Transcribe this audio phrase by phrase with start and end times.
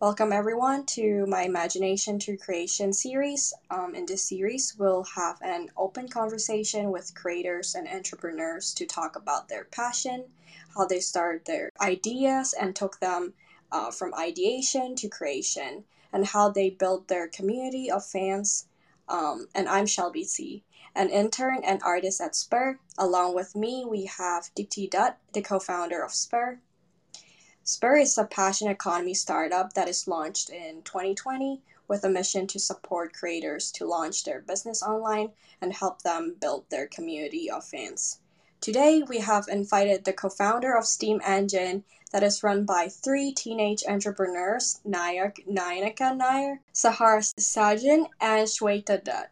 [0.00, 3.52] Welcome everyone to my Imagination to Creation series.
[3.70, 9.14] Um, in this series, we'll have an open conversation with creators and entrepreneurs to talk
[9.16, 10.24] about their passion,
[10.74, 13.34] how they started their ideas and took them
[13.72, 18.68] uh, from ideation to creation, and how they built their community of fans.
[19.06, 20.62] Um, and I'm Shelby Tse
[20.94, 22.78] an intern and artist at Spur.
[22.96, 26.58] Along with me, we have Deepti Dutt, the co-founder of Spur.
[27.72, 32.58] Spur is a passion economy startup that is launched in 2020 with a mission to
[32.58, 35.30] support creators to launch their business online
[35.60, 38.18] and help them build their community of fans.
[38.60, 43.84] Today, we have invited the co-founder of Steam Engine that is run by three teenage
[43.86, 49.30] entrepreneurs, Nayak Naynika Nair, Sahar Sajan, and Swetha Dutt.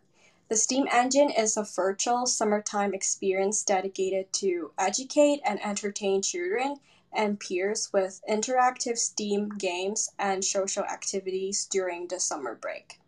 [0.48, 6.77] The Steam Engine is a virtual summertime experience dedicated to educate and entertain children
[7.12, 13.00] and peers with interactive Steam games and social activities during the summer break.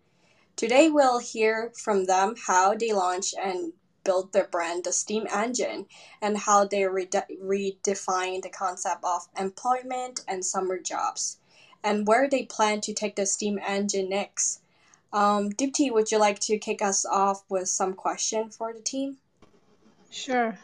[0.57, 3.73] Today, we'll hear from them how they launched and
[4.05, 5.87] built their brand, the Steam Engine,
[6.21, 11.39] and how they redefine the concept of employment and summer jobs,
[11.83, 14.61] and where they plan to take the Steam Engine next.
[15.13, 19.17] Um, Deepti, would you like to kick us off with some question for the team?
[20.11, 20.59] Sure.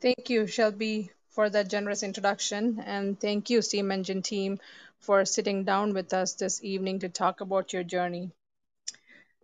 [0.00, 2.82] Thank you, Shelby, for that generous introduction.
[2.86, 4.60] And thank you, Steam Engine team,
[5.00, 8.30] for sitting down with us this evening to talk about your journey.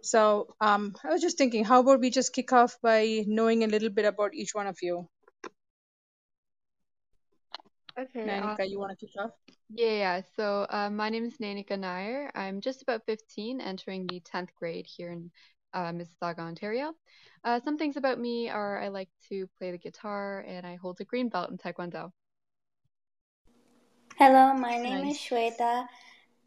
[0.03, 3.67] So um, I was just thinking, how about we just kick off by knowing a
[3.67, 5.09] little bit about each one of you?
[7.99, 8.21] Okay.
[8.21, 9.33] Naynika, um, you want to kick off?
[9.71, 10.21] Yeah, yeah.
[10.37, 12.31] So uh, my name is Naynika Nair.
[12.35, 15.31] I'm just about 15, entering the 10th grade here in
[15.75, 16.95] uh, Mississauga, Ontario.
[17.45, 21.01] Uh, some things about me are I like to play the guitar and I hold
[21.01, 22.13] a green belt in Taekwondo.
[24.19, 25.17] Hello, my name nice.
[25.17, 25.87] is Swetha.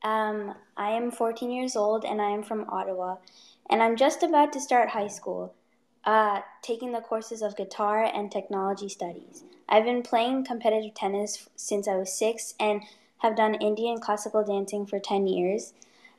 [0.03, 3.17] Um, I am 14 years old and I am from Ottawa.
[3.69, 5.53] And I'm just about to start high school,
[6.03, 9.43] uh, taking the courses of guitar and technology studies.
[9.69, 12.83] I've been playing competitive tennis since I was six and
[13.19, 15.73] have done Indian classical dancing for 10 years.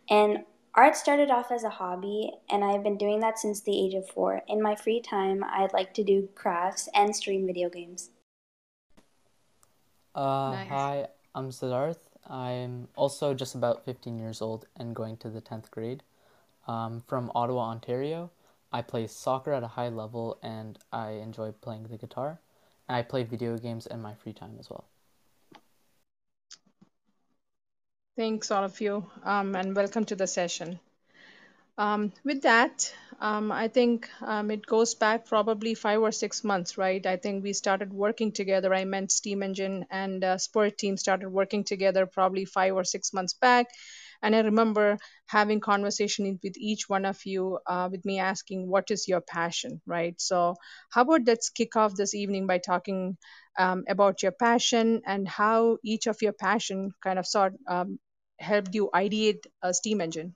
[0.08, 3.94] And art started off as a hobby, and I've been doing that since the age
[3.94, 4.42] of four.
[4.48, 8.10] In my free time, I'd like to do crafts and stream video games.
[10.14, 10.68] Uh, nice.
[10.68, 12.08] Hi, I'm Sidharth.
[12.28, 16.02] I'm also just about 15 years old and going to the 10th grade.
[16.66, 18.30] Um, from Ottawa, Ontario.
[18.72, 22.40] I play soccer at a high level and I enjoy playing the guitar.
[22.88, 24.86] And I play video games in my free time as well.
[28.16, 30.80] Thanks, all of you, um, and welcome to the session.
[31.78, 36.76] Um, with that, um, I think um, it goes back probably five or six months,
[36.78, 37.04] right?
[37.06, 38.74] I think we started working together.
[38.74, 43.12] I meant Steam Engine and uh, Spur Team started working together probably five or six
[43.12, 43.68] months back.
[44.22, 48.90] And I remember having conversation with each one of you, uh, with me asking, what
[48.90, 50.20] is your passion, right?
[50.20, 50.54] So
[50.90, 53.16] how about let's kick off this evening by talking
[53.58, 57.98] um, about your passion and how each of your passion kind of sort um,
[58.38, 60.34] helped you ideate a steam engine.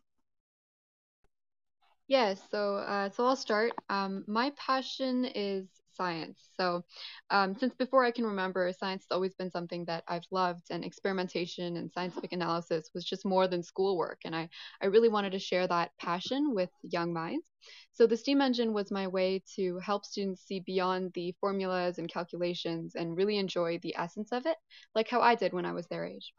[2.08, 3.72] Yes, so uh, so I'll start.
[3.88, 6.48] Um, my passion is science.
[6.56, 6.84] So,
[7.30, 10.84] um, since before I can remember, science has always been something that I've loved, and
[10.84, 14.20] experimentation and scientific analysis was just more than schoolwork.
[14.24, 14.48] And I,
[14.80, 17.46] I really wanted to share that passion with young minds.
[17.92, 22.12] So, the STEAM engine was my way to help students see beyond the formulas and
[22.12, 24.56] calculations and really enjoy the essence of it,
[24.94, 26.32] like how I did when I was their age.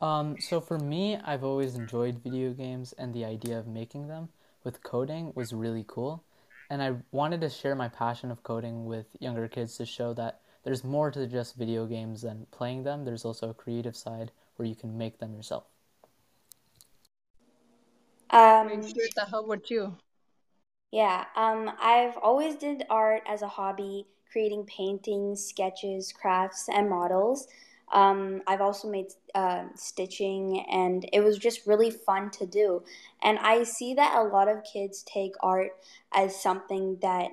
[0.00, 4.28] Um, so for me, I've always enjoyed video games, and the idea of making them
[4.62, 6.25] with coding was really cool
[6.70, 10.40] and I wanted to share my passion of coding with younger kids to show that
[10.64, 13.04] there's more to just video games than playing them.
[13.04, 15.64] There's also a creative side where you can make them yourself.
[18.30, 18.82] Um,
[19.30, 19.96] how about you?
[20.90, 27.48] Yeah, um, I've always did art as a hobby, creating paintings, sketches, crafts, and models.
[27.92, 32.82] Um, I've also made uh, stitching, and it was just really fun to do.
[33.22, 35.70] And I see that a lot of kids take art
[36.12, 37.30] as something that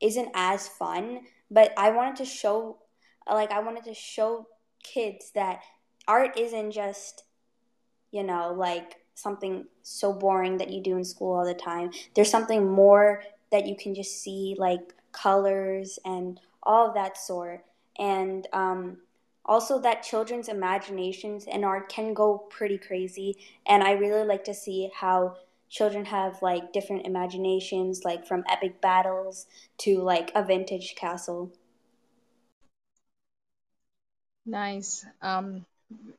[0.00, 1.20] isn't as fun,
[1.50, 2.78] but I wanted to show,
[3.30, 4.48] like, I wanted to show
[4.82, 5.60] kids that
[6.08, 7.24] art isn't just,
[8.10, 11.90] you know, like something so boring that you do in school all the time.
[12.14, 17.64] There's something more that you can just see, like colors and all of that sort.
[17.98, 18.98] And um,
[19.46, 23.36] also that children's imaginations and art can go pretty crazy
[23.66, 25.36] and i really like to see how
[25.68, 29.46] children have like different imaginations like from epic battles
[29.78, 31.50] to like a vintage castle
[34.46, 35.64] nice um,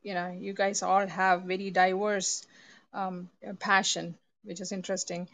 [0.02, 2.46] you know you guys all have very diverse
[2.94, 3.30] um,
[3.60, 5.28] passion, which is interesting.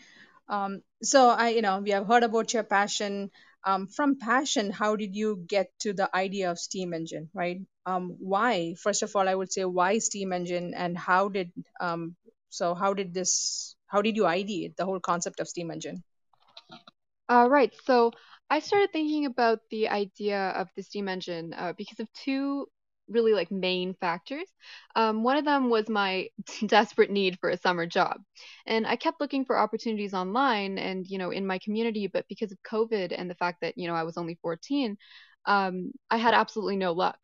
[0.48, 3.30] Um, so I, you know, we have heard about your passion.
[3.64, 7.60] Um, from passion, how did you get to the idea of steam engine, right?
[7.86, 8.74] Um, why?
[8.80, 12.16] First of all, I would say why steam engine, and how did um,
[12.48, 13.76] so how did this?
[13.86, 16.02] How did you ideate the whole concept of steam engine?
[17.28, 17.72] Uh, right.
[17.84, 18.12] So
[18.50, 22.66] I started thinking about the idea of the steam engine uh, because of two
[23.08, 24.46] really like main factors.
[24.96, 26.28] Um, one of them was my
[26.66, 28.18] desperate need for a summer job,
[28.66, 32.52] and I kept looking for opportunities online and you know in my community, but because
[32.52, 34.96] of COVID and the fact that you know I was only 14,
[35.46, 37.18] um, I had absolutely no luck.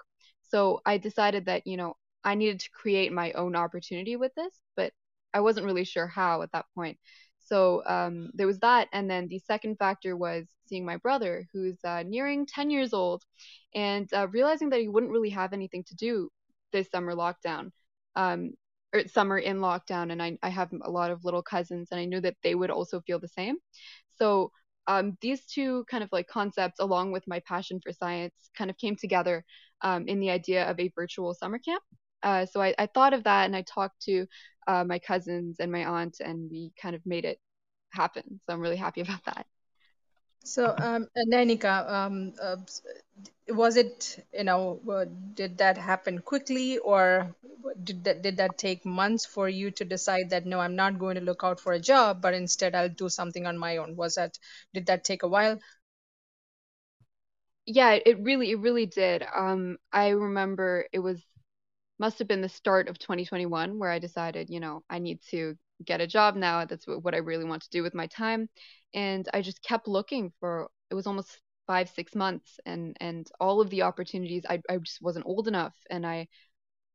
[0.48, 4.60] So I decided that you know I needed to create my own opportunity with this,
[4.76, 4.92] but
[5.34, 6.98] I wasn't really sure how at that point.
[7.40, 11.78] So um, there was that, and then the second factor was seeing my brother, who's
[11.84, 13.22] uh, nearing 10 years old,
[13.74, 16.30] and uh, realizing that he wouldn't really have anything to do
[16.72, 17.70] this summer lockdown,
[18.16, 18.50] um,
[18.92, 20.12] or summer in lockdown.
[20.12, 22.70] And I, I have a lot of little cousins, and I knew that they would
[22.70, 23.56] also feel the same.
[24.18, 24.52] So
[24.88, 28.78] um, these two kind of like concepts, along with my passion for science, kind of
[28.78, 29.44] came together
[29.82, 31.82] um, in the idea of a virtual summer camp.
[32.22, 34.26] Uh, so I, I, thought of that and I talked to
[34.66, 37.38] uh, my cousins and my aunt, and we kind of made it
[37.92, 38.40] happen.
[38.44, 39.46] So I'm really happy about that.
[40.54, 42.56] So, um, Naynika, um, uh,
[43.50, 47.34] was it, you know, uh, did that happen quickly or
[47.84, 51.16] did that, did that take months for you to decide that, no, I'm not going
[51.16, 53.96] to look out for a job, but instead I'll do something on my own?
[53.96, 54.38] Was that,
[54.74, 55.58] did that take a while?
[57.66, 59.22] Yeah, it really, it really did.
[59.34, 61.22] Um, I remember it was
[61.98, 65.56] must have been the start of 2021 where I decided, you know, I need to
[65.84, 66.64] get a job now.
[66.64, 68.48] That's what I really want to do with my time.
[68.94, 73.60] And I just kept looking for it was almost five, six months and and all
[73.60, 76.28] of the opportunities I, I just wasn't old enough and I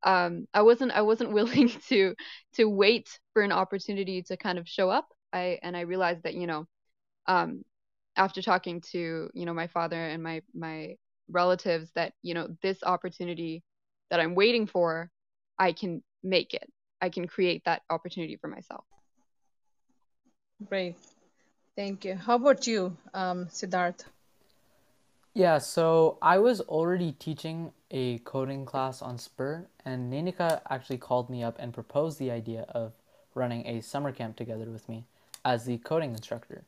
[0.03, 2.15] um I wasn't I wasn't willing to
[2.53, 5.07] to wait for an opportunity to kind of show up.
[5.33, 6.68] I and I realized that, you know,
[7.27, 7.63] um
[8.18, 10.95] after talking to, you know, my father and my my
[11.29, 13.63] relatives that, you know, this opportunity
[14.12, 15.09] that I'm waiting for,
[15.59, 16.69] I can make it.
[17.03, 18.85] I can create that opportunity for myself.
[20.69, 20.95] Great.
[21.75, 22.15] Thank you.
[22.15, 24.05] How about you, um, Sidharth?
[25.33, 31.29] Yeah, so I was already teaching a coding class on Spur, and Naynika actually called
[31.29, 32.94] me up and proposed the idea of
[33.35, 35.03] running a summer camp together with me
[35.44, 36.63] as the coding instructor.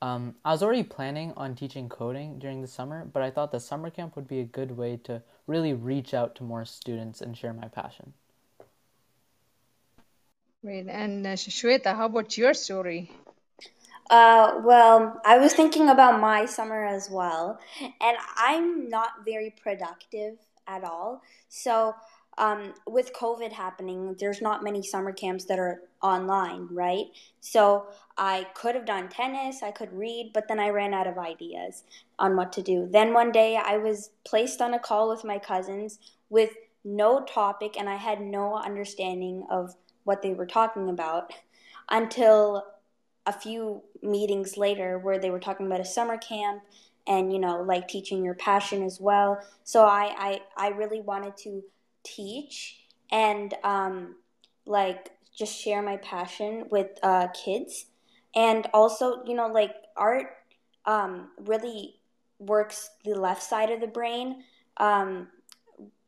[0.00, 3.60] Um, I was already planning on teaching coding during the summer, but I thought the
[3.60, 7.36] summer camp would be a good way to really reach out to more students and
[7.36, 8.14] share my passion.
[10.66, 10.88] Great.
[10.88, 13.08] And uh, Swetha, how about your story?
[14.10, 20.38] Uh, well, I was thinking about my summer as well, and I'm not very productive
[20.66, 21.22] at all.
[21.48, 21.94] So
[22.36, 27.06] um, with COVID happening, there's not many summer camps that are online, right?
[27.40, 27.86] So
[28.18, 31.84] I could have done tennis, I could read, but then I ran out of ideas
[32.18, 32.88] on what to do.
[32.90, 36.50] Then one day I was placed on a call with my cousins with
[36.84, 39.76] no topic, and I had no understanding of
[40.06, 41.32] what they were talking about
[41.90, 42.64] until
[43.26, 46.62] a few meetings later where they were talking about a summer camp
[47.06, 49.40] and you know like teaching your passion as well.
[49.64, 51.62] So i i, I really wanted to
[52.02, 54.16] teach and um,
[54.64, 57.86] like just share my passion with uh, kids.
[58.34, 60.36] And also you know like art
[60.84, 61.96] um, really
[62.38, 64.44] works the left side of the brain.
[64.76, 65.28] Um,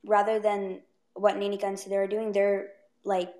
[0.06, 0.80] rather than
[1.14, 2.68] what Naynika and Sidharth are doing they're
[3.04, 3.32] like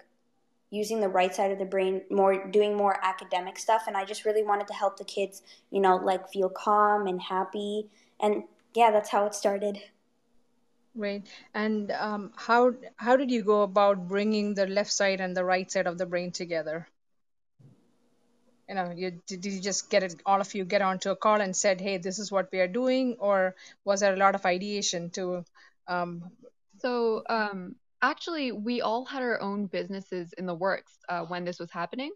[0.71, 4.25] using the right side of the brain more doing more academic stuff and i just
[4.25, 7.87] really wanted to help the kids you know like feel calm and happy
[8.21, 8.45] and
[8.75, 9.79] yeah that's how it started
[10.99, 11.25] Right.
[11.55, 15.71] And um, how how did you go about bringing the left side and the right
[15.71, 16.89] side of the brain together?
[18.69, 21.17] You know, you did, did you just get it all of you get onto a
[21.17, 24.35] call and said, "Hey, this is what we are doing," or was there a lot
[24.35, 25.45] of ideation to?
[25.87, 26.25] Um...
[26.81, 31.59] So um, actually, we all had our own businesses in the works uh, when this
[31.59, 32.13] was happening,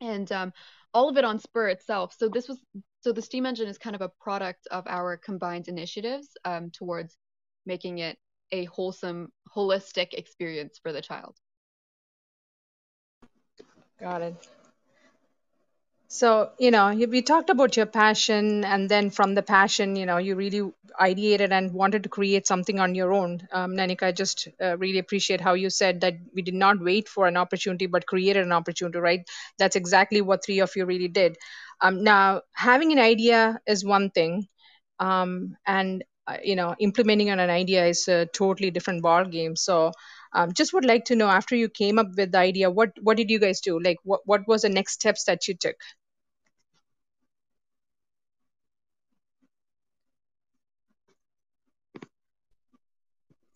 [0.00, 0.52] and um,
[0.94, 2.14] all of it on Spur itself.
[2.18, 2.62] So this was
[3.00, 7.16] so the steam engine is kind of a product of our combined initiatives um, towards
[7.64, 8.18] making it
[8.52, 11.36] a wholesome, holistic experience for the child.
[13.98, 14.48] Got it.
[16.12, 20.16] So, you know, we talked about your passion, and then from the passion, you know,
[20.16, 20.68] you really
[21.00, 23.46] ideated and wanted to create something on your own.
[23.52, 27.08] Um, Naynika, I just uh, really appreciate how you said that we did not wait
[27.08, 29.20] for an opportunity, but created an opportunity, right?
[29.58, 31.36] That's exactly what three of you really did.
[31.80, 34.48] Um, now, having an idea is one thing,
[34.98, 39.56] um, and uh, you know implementing on an idea is a totally different ball game
[39.56, 39.92] so
[40.32, 43.16] Um, just would like to know after you came up with the idea, what what
[43.20, 43.72] did you guys do?
[43.86, 45.74] Like, what what was the next steps that you took?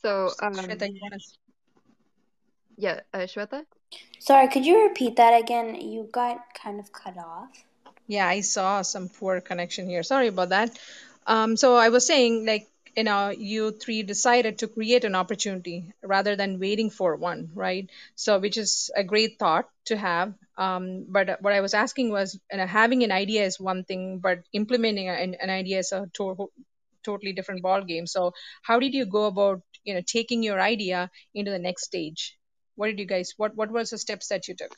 [0.04, 1.16] So, um, Swetha, you wanna...
[2.76, 3.64] yeah, uh, Swetha?
[4.18, 5.76] Sorry, could you repeat that again?
[5.76, 7.48] You got kind of cut off.
[8.06, 10.02] Yeah, I saw some poor connection here.
[10.02, 10.78] Sorry about that.
[11.26, 15.94] Um, so I was saying, like, you know, you three decided to create an opportunity
[16.02, 17.88] rather than waiting for one, right?
[18.14, 20.34] So, which is a great thought to have.
[20.58, 24.18] Um, but what I was asking was, you know, having an idea is one thing,
[24.18, 26.50] but implementing an, an idea is a to-
[27.04, 28.06] totally different ball game.
[28.06, 28.32] So,
[28.62, 32.36] how did you go about, you know, taking your idea into the next stage?
[32.76, 33.34] What did you guys?
[33.36, 34.74] What what was the steps that you took?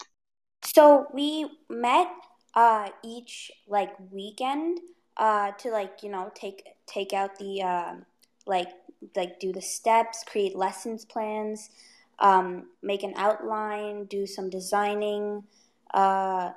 [0.64, 2.08] So we met
[2.54, 4.80] uh, each like weekend
[5.16, 7.94] uh, to like you know take take out the uh,
[8.46, 8.68] like
[9.14, 11.70] like do the steps, create lessons plans,
[12.18, 15.44] um, make an outline, do some designing,
[15.94, 16.50] uh,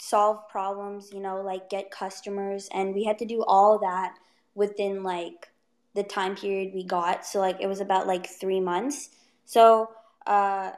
[0.00, 1.10] solve problems.
[1.12, 4.16] You know, like get customers, and we had to do all that
[4.54, 5.48] within like
[5.94, 7.26] the time period we got.
[7.26, 9.10] So like it was about like three months.
[9.44, 9.90] So
[10.26, 10.72] uh,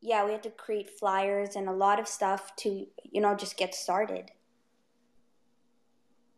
[0.00, 3.56] yeah, we had to create flyers and a lot of stuff to, you know, just
[3.56, 4.30] get started.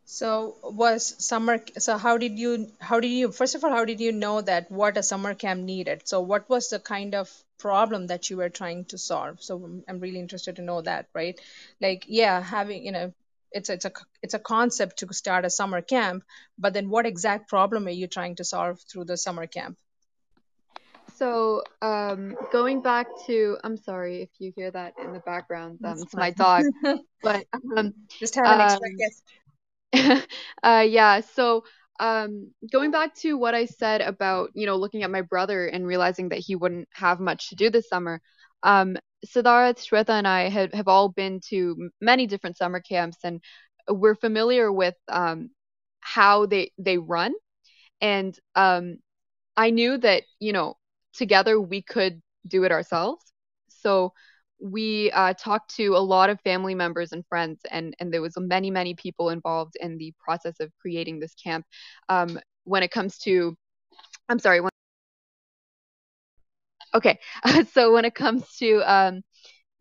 [0.04, 4.00] So was summer so how did you how did you first of all how did
[4.00, 6.08] you know that what a summer camp needed?
[6.08, 9.42] So what was the kind of problem that you were trying to solve?
[9.42, 11.38] So I'm- I'm really interested to know that, right?
[11.78, 13.12] Like yeah, having you know
[13.52, 16.24] it's it's a it's a concept to start a summer camp,
[16.58, 19.76] but then what exact problem are you trying to solve through the summer camp?
[21.16, 25.80] So, um, going back to, I'm sorry if you hear that in the background.
[25.82, 26.64] Um, That's it's my dog.
[27.20, 30.26] But um, Just have an extra um, guest.
[30.62, 31.64] uh, yeah, so
[31.98, 35.84] um, going back to what I said about, you know, looking at my brother and
[35.84, 38.20] realizing that he wouldn't have much to do this summer,
[38.62, 43.40] um, Sidharth, Swetha, and I have, have all been to many different summer camps, and
[43.88, 45.50] we're familiar with um,
[46.00, 47.34] how they they run.
[48.00, 48.98] And um,
[49.56, 50.76] I knew that, you know,
[51.14, 53.24] together we could do it ourselves.
[53.68, 54.12] So
[54.60, 58.34] we uh, talked to a lot of family members and friends, and and there was
[58.38, 61.66] many many people involved in the process of creating this camp.
[62.08, 63.56] Um, when it comes to,
[64.28, 64.60] I'm sorry.
[64.60, 64.70] When,
[66.94, 67.18] okay,
[67.72, 69.22] so when it comes to um,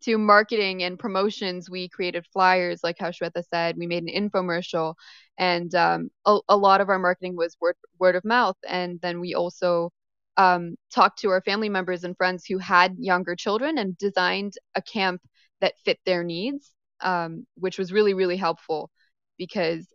[0.03, 3.75] to marketing and promotions, we created flyers, like how Swetha said.
[3.77, 4.95] We made an infomercial,
[5.37, 8.57] and um, a, a lot of our marketing was word word of mouth.
[8.67, 9.91] And then we also
[10.37, 14.81] um, talked to our family members and friends who had younger children and designed a
[14.81, 15.21] camp
[15.61, 16.71] that fit their needs,
[17.01, 18.89] um, which was really really helpful
[19.37, 19.87] because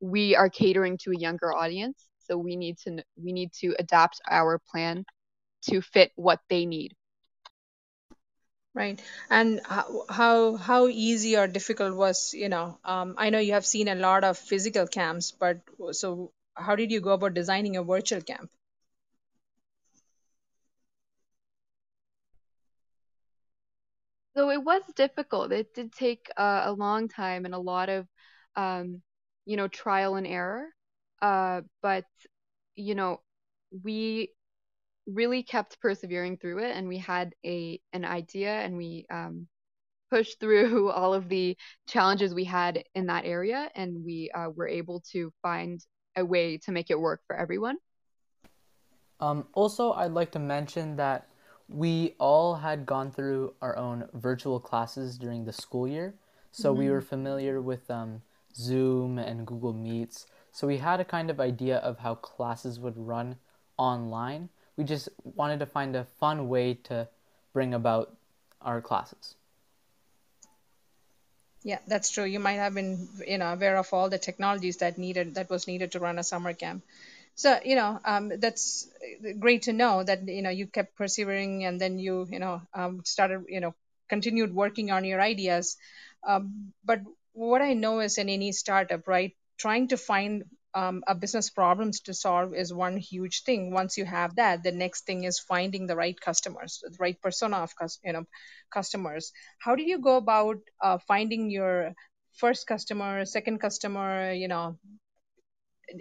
[0.00, 2.06] we are catering to a younger audience.
[2.18, 5.04] So we need to we need to adapt our plan
[5.62, 6.94] to fit what they need.
[8.74, 9.00] Right.
[9.30, 13.66] And how how how easy or difficult was, you know, um, I know you have
[13.66, 15.60] seen a lot of physical camps, but
[15.92, 18.50] so how did you go about designing a virtual camp?
[24.36, 25.52] So it was difficult.
[25.52, 28.06] It did take uh, a long time and a lot of,
[28.56, 29.02] um,
[29.44, 30.68] you know, trial and error.
[31.20, 32.04] Uh, but,
[32.76, 33.20] you know,
[33.82, 34.30] we
[35.06, 39.46] really kept persevering through it and we had a an idea and we um,
[40.10, 41.56] pushed through all of the
[41.88, 45.80] challenges we had in that area and we uh, were able to find
[46.16, 47.76] a way to make it work for everyone.
[49.20, 51.28] Um, also, I'd like to mention that
[51.68, 56.14] we all had gone through our own virtual classes during the school year,
[56.52, 58.22] so we were familiar with um,
[58.54, 60.26] Zoom and Google Meets.
[60.52, 63.36] So we had a kind of idea of how classes would run
[63.76, 64.48] online.
[64.80, 67.06] We just wanted to find a fun way to
[67.52, 68.16] bring about
[68.62, 69.34] our classes.
[71.62, 72.24] Yeah, that's true.
[72.24, 75.66] You might have been, you know, aware of all the technologies that needed that was
[75.66, 76.82] needed to run a summer camp.
[77.34, 78.88] So, you know, um, that's
[79.38, 83.02] great to know that, you know, you kept persevering and then you, you know, um,
[83.04, 83.74] started, you know,
[84.08, 85.76] continued working on your ideas.
[86.26, 87.00] Um, but
[87.34, 92.00] what I know is in any startup, right, trying to find um, a business problems
[92.02, 93.72] to solve is one huge thing.
[93.72, 97.58] Once you have that, the next thing is finding the right customers, the right persona
[97.58, 97.72] of
[98.04, 98.24] you know
[98.72, 99.32] customers.
[99.58, 101.92] How did you go about uh, finding your
[102.36, 104.32] first customer, second customer?
[104.32, 104.78] You know,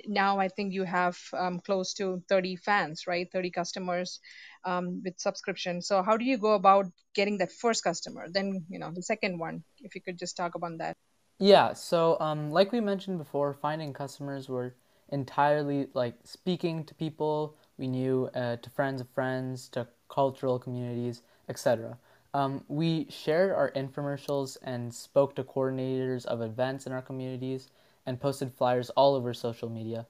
[0.08, 3.28] now I think you have um, close to 30 fans, right?
[3.32, 4.20] 30 customers
[4.66, 5.82] um, with subscription.
[5.82, 6.86] So how do you go about
[7.16, 8.28] getting that first customer?
[8.32, 9.64] Then you know the second one.
[9.80, 10.98] If you could just talk about that.
[11.39, 14.74] Yeah, so um, like we mentioned before, finding customers were
[15.10, 21.22] entirely like speaking to people, we knew, uh, to friends of friends, to cultural communities,
[21.48, 21.98] etc.
[22.34, 27.69] Um, we shared our infomercials and spoke to coordinators of events in our communities
[28.05, 30.05] and posted flyers all over social media.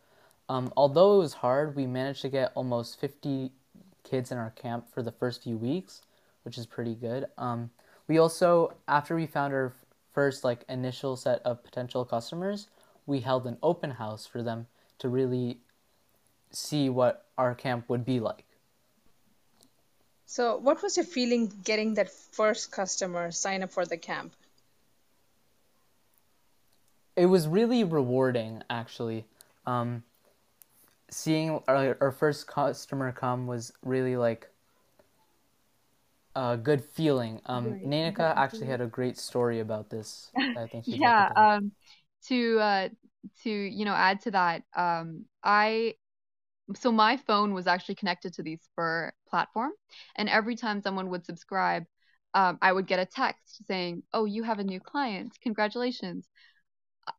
[0.49, 3.51] Um, although it was hard, we managed to get almost 50
[4.03, 6.01] kids in our camp for the first few weeks,
[6.43, 7.27] which is pretty good.
[7.37, 7.69] Um,
[8.07, 9.73] we also, after we found our
[10.11, 12.67] first like initial set of potential customers,
[13.05, 14.67] we held an open house for them
[14.99, 15.59] to really
[16.51, 18.45] see what our camp would be like.
[20.25, 24.33] So, what was your feeling getting that first customer sign up for the camp?
[27.15, 29.25] It was really rewarding, actually.
[29.65, 30.03] Um,
[31.09, 34.49] seeing our, our first customer come was really like
[36.39, 37.41] a good feeling.
[37.45, 37.75] Um.
[37.85, 40.31] Naynika actually had a great story about this.
[40.55, 41.71] I think she'd like to Yeah, um,
[42.27, 42.89] to uh
[43.43, 45.95] to you know add to that, um, I
[46.75, 49.71] so my phone was actually connected to the Spur platform,
[50.15, 51.83] and every time someone would subscribe,
[52.33, 55.37] um, I would get a text saying, "Oh, you have a new client.
[55.41, 56.27] Congratulations."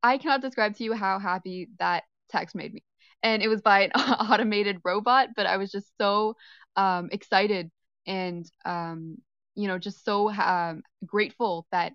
[0.02, 2.84] I cannot describe to you how happy that text made me.
[3.22, 6.36] And it was by an automated robot, but I was just so
[6.76, 7.70] um, excited
[8.06, 9.18] and um,
[9.54, 11.92] you know just so um, grateful that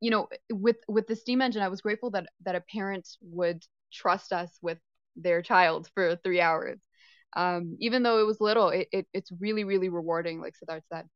[0.00, 3.64] you know with with the steam engine i was grateful that that a parent would
[3.92, 4.78] trust us with
[5.16, 6.78] their child for three hours.
[7.36, 11.06] Um, even though it was little it, it it's really really rewarding like sidharth said.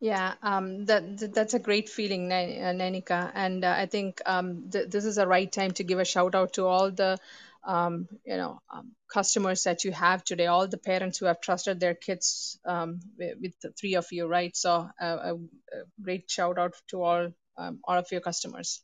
[0.00, 4.20] Yeah, um, that, that that's a great feeling, Nan- uh, Naynika, and uh, I think
[4.26, 7.18] um, th this is the right time to give a shout out to all the
[7.68, 11.78] um, you know um, customers that you have today, all the parents who have trusted
[11.78, 14.56] their kids um, with, the three of you, right?
[14.56, 18.82] So uh, a, a great shout out to all um, all of your customers.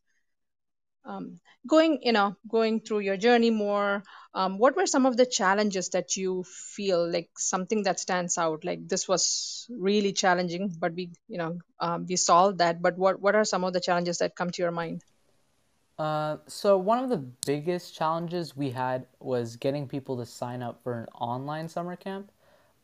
[1.06, 5.26] Um, going you know going through your journey more um, what were some of the
[5.26, 8.64] challenges that you feel like something that stands out?
[8.64, 11.58] Like this was really challenging but we you know
[12.08, 14.72] we solved that but what what are some of the challenges that come to your
[14.72, 15.02] mind
[15.98, 20.82] Uh, so one of the biggest challenges we had was getting people to sign up
[20.82, 22.30] for an online summer camp.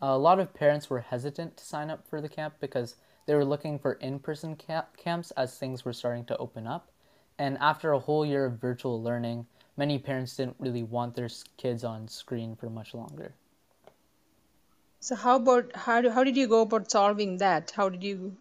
[0.03, 2.97] a lot of parents were hesitant to sign up for the camp because
[3.27, 6.91] they were looking for in-person camp- camps as things were starting to open up.
[7.39, 9.47] And after a whole year of virtual learning,
[9.77, 13.35] many parents didn't really want their kids on screen for much longer.
[15.01, 18.37] so how about how, do, how did you go about solving that how did you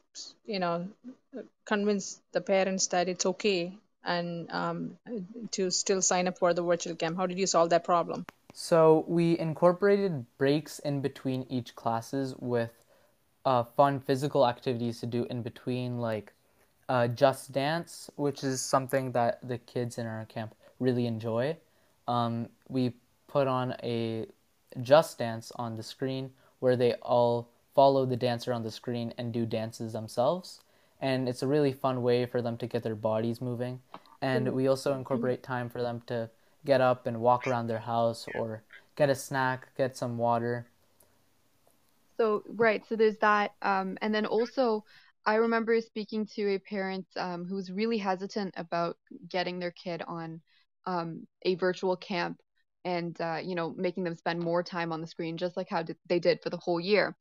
[0.45, 0.87] you know
[1.65, 4.97] convince the parents that it's okay and um,
[5.51, 9.05] to still sign up for the virtual camp how did you solve that problem So
[9.07, 12.71] we incorporated breaks in between each classes with
[13.45, 16.33] uh, fun physical activities to do in between, like
[16.89, 21.55] uh, Just Dance, which is something that the kids in our camp really enjoy.
[22.07, 22.93] Um, we
[23.27, 24.25] put on a
[24.81, 29.31] Just Dance on the screen where they all follow the dancer on the screen and
[29.31, 30.59] do dances themselves.
[30.99, 33.79] And it's a really fun way for them to get their bodies moving.
[34.21, 36.29] And we also incorporate time for them to
[36.65, 38.63] get up and walk around their house or
[38.95, 40.65] get a snack, get some water.
[42.17, 44.83] So right, so there's that, um, and then also
[45.25, 48.97] I remember speaking to a parent um, who was really hesitant about
[49.29, 50.41] getting their kid on
[50.85, 52.39] um, a virtual camp
[52.85, 55.83] and uh, you know making them spend more time on the screen, just like how
[55.83, 57.15] did, they did for the whole year.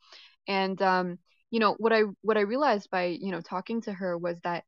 [0.47, 1.19] And um,
[1.51, 4.65] you know what I what I realized by you know talking to her was that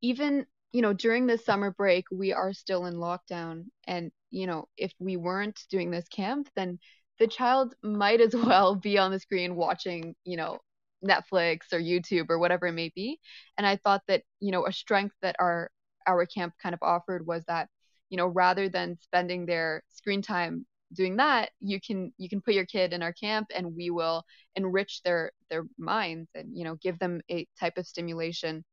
[0.00, 3.66] even you know during this summer break we are still in lockdown.
[3.86, 6.78] And you know if we weren't doing this camp then
[7.18, 10.58] the child might as well be on the screen watching you know
[11.04, 13.18] netflix or youtube or whatever it may be.
[13.58, 15.70] And i thought that you know a strength that our
[16.06, 17.68] our camp kind of offered was that
[18.10, 22.54] you know rather than spending their screen time doing that you can you can put
[22.54, 24.24] your kid in our camp and we will
[24.56, 28.64] enrich their their minds and you know give them a type of stimulation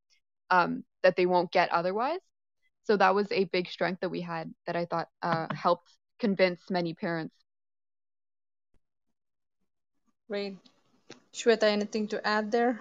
[0.50, 2.20] um, that they won't get otherwise.
[2.84, 6.60] So that was a big strength that we had that I thought uh, helped convince
[6.70, 7.34] many parents.
[10.28, 10.56] Great.
[11.32, 12.80] Swetha, anything to add there?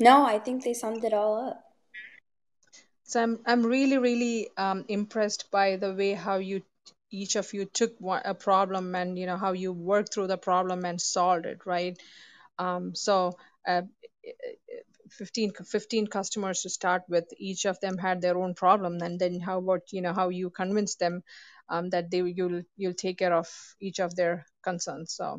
[0.00, 1.64] No, I think they summed it all up.
[3.04, 6.62] So I'm I'm really really um, impressed by the way how you
[7.12, 10.38] each of you took one, a problem and you know how you worked through the
[10.38, 11.98] problem and solved it, right?
[12.58, 13.82] Um, so uh,
[15.10, 19.40] 15, 15 customers to start with, each of them had their own problem, and then
[19.40, 21.22] how about you know how you convince them
[21.68, 23.48] um, that they you'll you'll take care of
[23.80, 25.12] each of their concerns.
[25.14, 25.38] So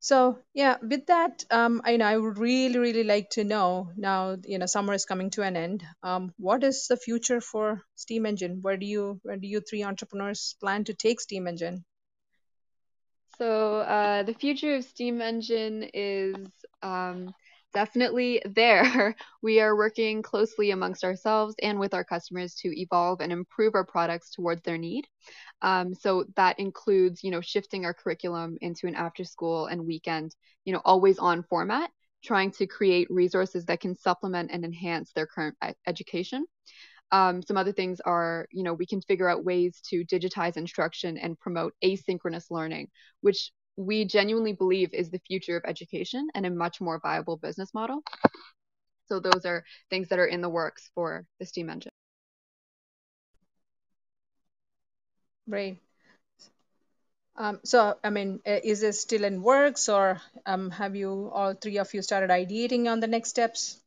[0.00, 4.36] so yeah, with that, um, I know I would really, really like to know now.
[4.44, 5.84] You know, summer is coming to an end.
[6.02, 8.60] Um, what is the future for Steam Engine?
[8.62, 11.84] Where do you, where do you three entrepreneurs plan to take Steam Engine?
[13.38, 16.48] So uh, the future of Steam Engine is
[16.82, 17.32] um,
[17.72, 19.14] definitely there.
[19.42, 23.84] We are working closely amongst ourselves and with our customers to evolve and improve our
[23.84, 25.06] products towards their need.
[25.62, 30.34] Um, so that includes, you know, shifting our curriculum into an after school and weekend,
[30.64, 31.90] you know, always on format,
[32.22, 36.44] trying to create resources that can supplement and enhance their current education.
[37.10, 41.16] Um, some other things are, you know, we can figure out ways to digitize instruction
[41.16, 42.88] and promote asynchronous learning,
[43.22, 47.72] which we genuinely believe is the future of education and a much more viable business
[47.72, 48.02] model.
[49.08, 51.92] So those are things that are in the works for the steam engine.
[55.48, 55.80] Right.
[57.36, 61.78] Um, so, I mean, is this still in works, or um, have you all three
[61.78, 63.80] of you started ideating on the next steps?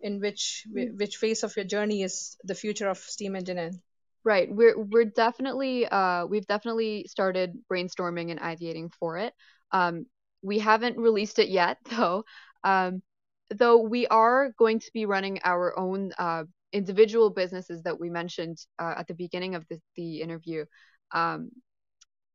[0.00, 3.80] In which which phase of your journey is the future of steam engine in?
[4.22, 4.48] Right.
[4.48, 9.32] We're we're definitely uh, we've definitely started brainstorming and ideating for it.
[9.72, 10.06] Um,
[10.42, 12.24] we haven't released it yet, though.
[12.62, 13.02] Um,
[13.50, 18.58] though we are going to be running our own uh, individual businesses that we mentioned
[18.78, 20.64] uh, at the beginning of the, the interview.
[21.12, 21.50] Um,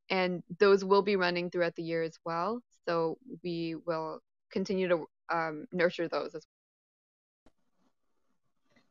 [0.09, 2.61] and those will be running throughout the year as well.
[2.85, 4.19] So we will
[4.51, 6.51] continue to um, nurture those as well.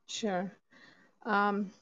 [0.07, 0.53] Sure.
[1.25, 1.73] Um,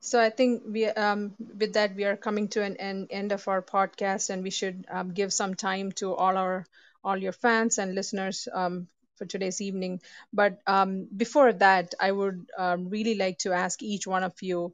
[0.00, 3.46] so I think we, um, with that, we are coming to an end, end of
[3.48, 6.64] our podcast, and we should um, give some time to all our
[7.04, 10.00] all your fans and listeners um, for today's evening.
[10.32, 12.46] But um, before that, I would
[12.90, 14.72] really like to ask each one of you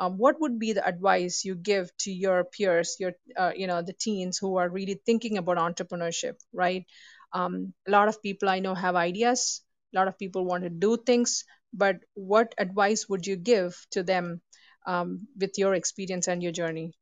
[0.00, 3.82] um, what would be the advice you give to your peers your uh, you know
[3.82, 6.86] the teens who are really thinking about entrepreneurship right?
[7.32, 9.62] Um, a lot of people i know have ideas.
[9.94, 11.44] A lot of people want to do things.
[11.72, 14.40] But what advice would you give to them
[14.86, 16.94] um, with your experience and your journey?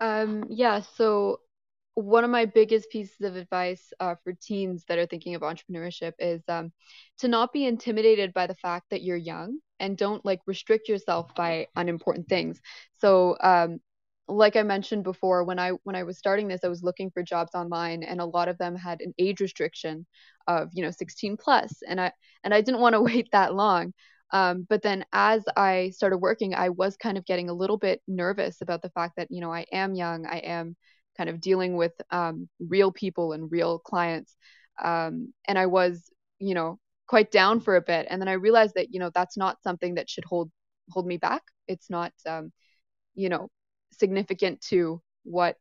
[0.00, 1.40] Um, yeah so
[1.94, 6.12] one of my biggest pieces of advice uh, for teens that are thinking of entrepreneurship
[6.18, 6.72] is um,
[7.18, 11.34] to not be intimidated by the fact that you're young and don't like restrict yourself
[11.34, 12.60] by unimportant things.
[13.00, 13.80] So, um,
[14.28, 17.22] like I mentioned before, when I when I was starting this, I was looking for
[17.22, 20.06] jobs online, and a lot of them had an age restriction
[20.48, 22.12] of you know 16 plus, and I
[22.44, 23.92] and I didn't want to wait that long.
[24.32, 28.02] Um, but then as I started working, I was kind of getting a little bit
[28.08, 30.76] nervous about the fact that you know I am young, I am
[31.16, 34.34] kind of dealing with um, real people and real clients.
[34.82, 38.06] Um, and I was, you know, quite down for a bit.
[38.10, 40.50] And then I realized that, you know, that's not something that should hold
[40.90, 41.42] hold me back.
[41.66, 42.52] It's not, um,
[43.14, 43.48] you know,
[43.92, 45.56] significant to what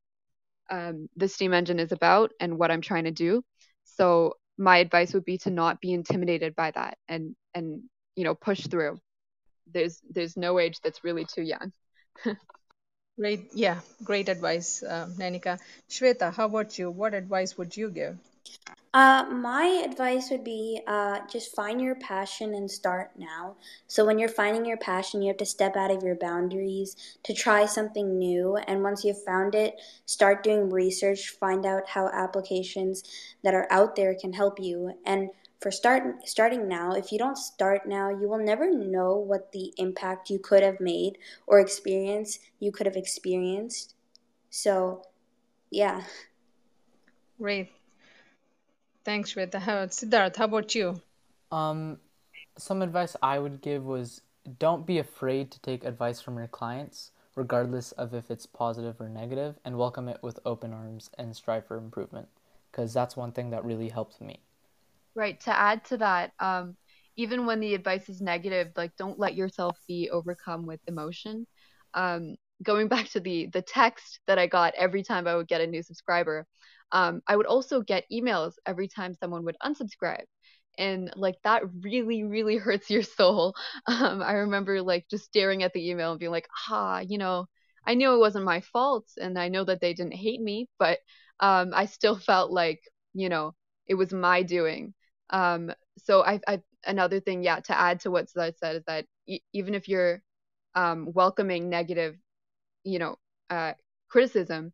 [0.69, 3.43] um, the steam engine is about and what I'm trying to do.
[3.83, 7.83] So my advice would be to not be intimidated by that and and
[8.15, 8.99] you know push through.
[9.71, 11.71] There's there's no age that's really too young.
[13.17, 15.57] Great, yeah, great advice, uh, Naynika.
[15.87, 16.91] Swetha, how about you?
[16.91, 18.17] What advice would you give?
[18.95, 23.57] Uh, my advice would be uh, just find your passion and start now.
[23.87, 27.33] So, when you're finding your passion, you have to step out of your boundaries to
[27.33, 28.55] try something new.
[28.55, 33.03] And once you've found it, start doing research, find out how applications
[33.43, 34.93] that are out there can help you.
[35.05, 35.27] And
[35.59, 39.73] for start starting now, if you don't start now, you will never know what the
[39.75, 43.93] impact you could have made or experience you could have experienced.
[44.49, 45.03] So,
[45.69, 46.03] yeah.
[47.37, 47.74] Great.
[49.05, 49.59] Thanks, Swetha.
[49.59, 50.99] How, Sidharth, how about you?
[51.51, 51.99] Um,
[52.57, 54.21] some advice I would give was
[54.59, 59.07] don't be afraid to take advice from your clients, regardless of if it's positive or
[59.07, 62.27] negative, and welcome it with open arms and strive for improvement.
[62.71, 64.39] Because that's one thing that really helped me.
[65.13, 65.39] Right.
[65.41, 66.75] To add to that, um,
[67.15, 71.47] even when the advice is negative, like don't let yourself be overcome with emotion.
[71.93, 75.61] Um, going back to the the text that I got every time I would get
[75.61, 76.45] a new subscriber,
[76.91, 80.25] um, I would also get emails every time someone would unsubscribe.
[80.77, 83.55] And like that really, really hurts your soul.
[83.87, 87.47] Um, I remember like just staring at the email and being like, ah, you know,
[87.85, 90.99] I knew it wasn't my fault and I know that they didn't hate me, but
[91.39, 92.81] um, I still felt like,
[93.13, 93.53] you know,
[93.87, 94.93] it was my doing.
[95.29, 99.05] Um, so I, I, another thing, yeah, to add to what I said is that
[99.27, 100.21] e- even if you're
[100.75, 102.17] um, welcoming negative,
[102.83, 103.17] you know,
[103.49, 103.73] uh,
[104.09, 104.73] criticism,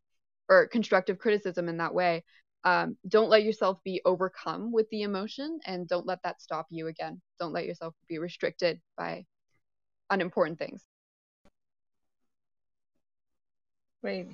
[0.52, 2.24] or constructive criticism in that way
[2.64, 6.88] um, don't let yourself be overcome with the emotion and don't let that stop you
[6.88, 7.20] again.
[7.40, 9.26] Don't let yourself be restricted by
[10.12, 10.86] unimportant things.
[14.04, 14.28] Great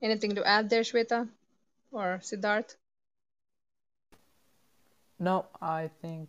[0.00, 1.28] anything to add there swetha
[1.90, 2.76] or sidharth?
[5.18, 6.28] No i think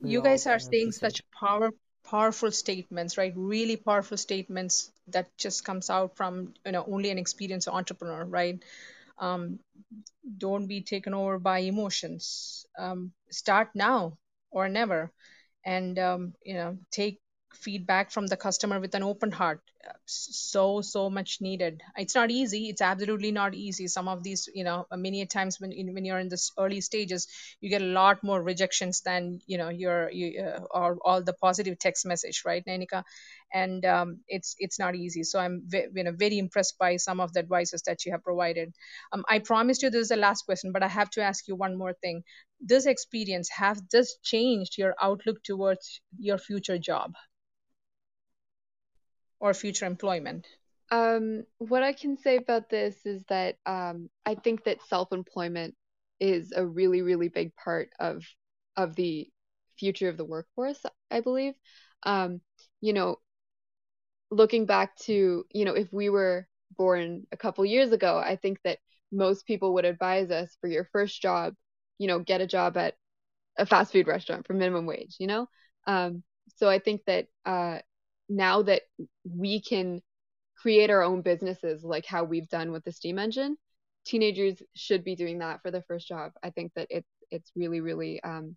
[0.00, 1.70] you guys are saying such power
[2.04, 3.32] powerful statements right?
[3.36, 8.62] Really powerful statements that just comes out from you know only an experienced entrepreneur right?
[9.18, 9.60] Um,
[10.38, 12.66] don't be taken over by emotions.
[12.78, 14.18] Um, start now
[14.50, 15.12] or never.
[15.64, 17.20] And um, you know take
[17.54, 19.60] feedback from the customer with an open heart.
[20.06, 21.82] So so much needed.
[21.96, 22.68] It's not easy.
[22.68, 23.86] It's absolutely not easy.
[23.88, 27.26] Some of these you know many times when when you're in this early stages
[27.60, 31.32] you get a lot more rejections than you know your you uh, or all the
[31.32, 33.02] positive text message right Naynika
[33.52, 35.22] and um, it's it's not easy.
[35.22, 38.72] So i'm you know very impressed by some of the advices that you have provided.
[39.12, 41.56] Um, i promised you this is the last question but i have to ask you
[41.56, 42.22] one more thing
[42.60, 47.14] this experience have this changed your outlook towards your future job
[49.40, 50.46] or future employment
[50.90, 55.74] Um, what I can say about this is that um, I think that self-employment
[56.20, 58.24] is a really, really big part of
[58.76, 59.30] of the
[59.78, 61.54] future of the workforce, I believe.
[62.04, 62.40] Um,
[62.80, 63.18] you know,
[64.30, 68.58] looking back to, you know, if we were born a couple years ago, I think
[68.64, 68.78] that
[69.10, 71.54] most people would advise us for your first job,
[71.98, 72.94] you know, get a job at
[73.58, 75.48] a fast food restaurant for minimum wage, you know?
[75.86, 76.22] Um,
[76.56, 77.78] so I think that uh,
[78.28, 78.82] now that
[79.24, 80.00] we can
[80.56, 83.56] create our own businesses like how we've done with the steam engine,
[84.04, 86.32] teenagers should be doing that for their first job.
[86.42, 88.56] I think that it's it's really really um,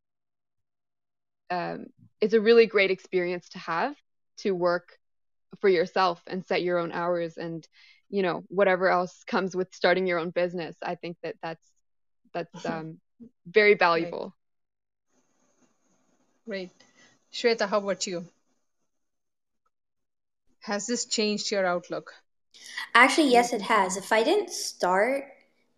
[1.50, 1.88] um,
[2.22, 3.96] it's a really great experience to have
[4.38, 4.98] to work
[5.60, 7.68] for yourself and set your own hours and
[8.10, 10.76] you know whatever else comes with starting your own business.
[10.82, 11.66] I think that that's
[12.34, 13.00] that's um,
[13.46, 14.34] very right valuable.
[16.46, 16.72] great
[17.32, 18.26] swetha how about you
[20.62, 22.24] has this changed your outlook
[22.94, 23.98] Actually, yes, it has.
[23.98, 25.26] If I didn't start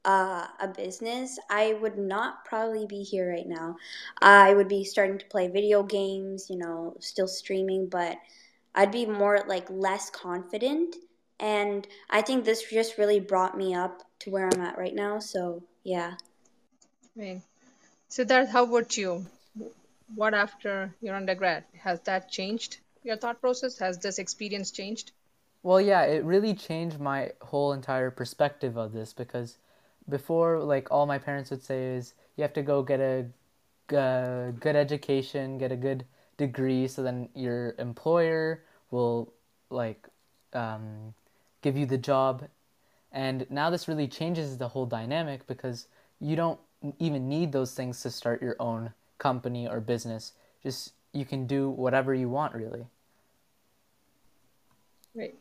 [0.05, 3.75] uh, a business, I would not probably be here right now.
[4.21, 8.17] I would be starting to play video games, you know, still streaming, but
[8.75, 10.95] I'd be more like less confident.
[11.39, 15.19] And I think this just really brought me up to where I'm at right now.
[15.19, 16.15] So, yeah.
[17.15, 17.41] Right
[18.13, 19.25] sidharth how about you?
[20.15, 21.63] What after your undergrad?
[21.79, 23.79] Has that changed your thought process?
[23.79, 25.11] Has this experience changed?
[25.63, 29.57] Well, yeah, it really changed my whole entire perspective of this because
[30.07, 33.25] before, like, all my parents would say is you have to go get a,
[33.97, 36.05] uh good education, get a good
[36.37, 39.33] degree, so then your employer will,
[39.69, 40.07] like,
[40.53, 41.13] um,
[41.61, 42.47] give you the job.
[43.11, 45.87] And now this really changes the whole dynamic because
[46.19, 46.59] you don't
[46.99, 50.33] even need those things to start your own company or business.
[50.61, 52.87] Just you can do whatever you want, really.
[55.15, 55.35] right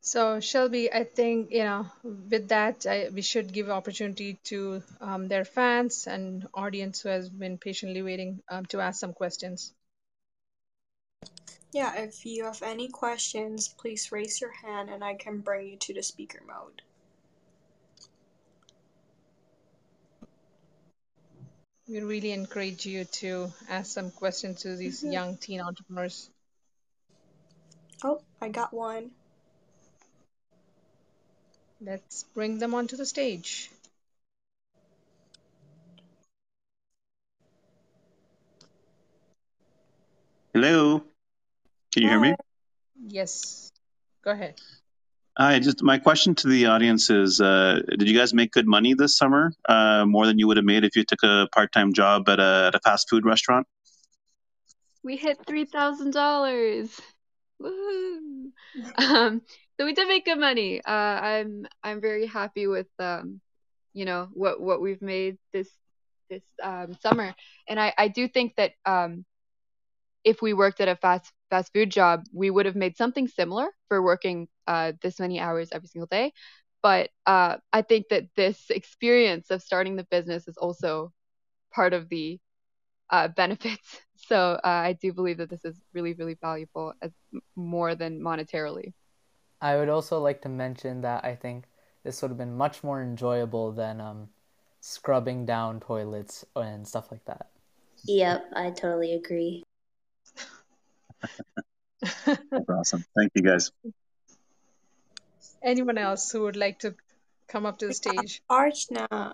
[0.00, 5.28] So, Shelby, I think, you know, with that, I, we should give opportunity to um,
[5.28, 9.72] their fans and audience who has been patiently waiting um, to ask some questions.
[11.72, 15.76] Yeah, if you have any questions, please raise your hand and I can bring you
[15.76, 16.82] to the speaker mode.
[21.88, 25.12] We really encourage you to ask some questions to these Mhm.
[25.12, 26.28] young teen entrepreneurs.
[28.04, 29.10] Oh, I got one.
[31.80, 33.70] Let's bring them onto the stage.
[40.52, 41.02] Hello,
[41.92, 42.34] can you hear me?
[43.08, 43.72] Yes,
[44.22, 44.60] go ahead.
[45.40, 48.94] Hi, just my question to the audience is: uh, Did you guys make good money
[48.94, 49.52] this summer?
[49.68, 52.64] Uh, more than you would have made if you took a part-time job at a,
[52.66, 53.68] at a fast food restaurant?
[55.04, 56.90] We hit three thousand dollars.
[58.96, 59.42] Um,
[59.76, 60.80] so we did make good money.
[60.84, 63.40] Uh, I'm I'm very happy with um,
[63.92, 65.68] you know, what what we've made this
[66.28, 67.32] this um, summer,
[67.68, 69.24] and I I do think that um,
[70.24, 73.68] if we worked at a fast fast food job, we would have made something similar
[73.88, 76.32] for working uh, this many hours every single day.
[76.82, 81.12] But uh, I think that this experience of starting the business is also
[81.72, 82.38] part of the
[83.10, 83.98] uh, benefits.
[84.16, 87.12] So uh, I do believe that this is really, really valuable as
[87.56, 88.92] more than monetarily.
[89.60, 91.66] I would also like to mention that I think
[92.02, 94.30] this would have been much more enjoyable than um,
[94.80, 97.48] scrubbing down toilets and stuff like that.
[98.08, 99.62] Yep, I totally agree.
[102.24, 103.04] That's awesome.
[103.16, 103.70] Thank you, guys.
[105.62, 106.94] Anyone else who would like to
[107.48, 108.42] come up to the stage?
[108.48, 109.32] Archna.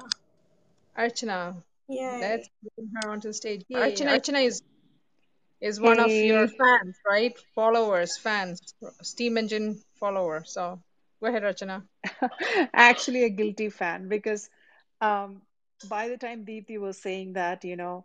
[0.96, 2.20] Archana, Yay.
[2.20, 3.64] let's bring her onto the stage.
[3.68, 3.92] Yay.
[3.92, 4.62] Archana, Archana is
[5.60, 7.36] is one of your fans, right?
[7.54, 8.60] Followers, fans,
[9.02, 10.44] Steam Engine follower.
[10.46, 10.80] So
[11.20, 11.82] go ahead, Archana.
[12.74, 14.48] actually a guilty fan because
[15.00, 15.42] um,
[15.88, 18.04] by the time Deepti was saying that, you know,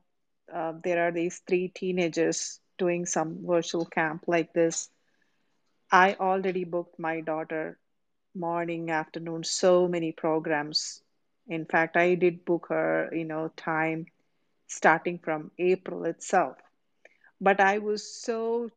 [0.54, 4.90] uh, there are these three teenagers doing some virtual camp like this,
[5.92, 7.80] I already booked my daughter
[8.34, 11.04] morning, afternoon, so many programs.
[11.48, 14.08] In fact, I did book her, you know, time
[14.68, 16.58] starting from April itself.
[17.42, 18.72] But I was so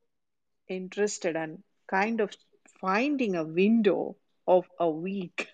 [0.68, 2.34] interested and kind of
[2.80, 5.48] finding a window of a week